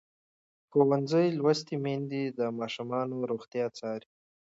ښوونځې 0.69 1.25
لوستې 1.39 1.75
میندې 1.85 2.23
د 2.37 2.39
ماشومانو 2.59 3.15
روغتیا 3.31 3.65
څاري. 3.77 4.07